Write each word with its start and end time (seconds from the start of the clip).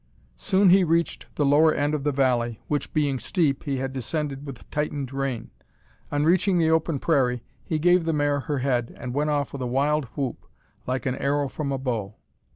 Soon 0.35 0.69
he 0.71 0.83
reached 0.83 1.27
the 1.35 1.45
lower 1.45 1.71
end 1.71 1.93
of 1.93 2.03
the 2.03 2.11
valley, 2.11 2.59
which, 2.67 2.91
being 2.91 3.19
steep, 3.19 3.65
he 3.65 3.77
had 3.77 3.93
descended 3.93 4.47
with 4.47 4.67
tightened 4.71 5.13
rein. 5.13 5.51
On 6.11 6.23
reaching 6.23 6.57
the 6.57 6.71
open 6.71 6.97
prairie 6.97 7.43
he 7.63 7.77
gave 7.77 8.05
the 8.05 8.11
mare 8.11 8.39
her 8.39 8.57
head 8.65 8.95
and 8.99 9.13
went 9.13 9.29
off 9.29 9.53
with 9.53 9.61
a 9.61 9.67
wild 9.67 10.05
whoop 10.15 10.47
like 10.87 11.05
an 11.05 11.17
arrow 11.17 11.47
from 11.47 11.71
a 11.71 11.77
bow. 11.77 12.15